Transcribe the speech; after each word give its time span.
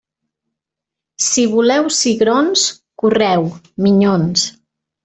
Si 1.27 1.45
voleu 1.51 1.91
cigrons, 1.99 2.67
correu, 3.05 3.47
minyons. 3.87 4.53